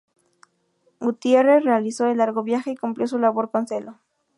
[0.99, 3.99] Gutierre realizó el largo viaje y cumplió su labor con celo.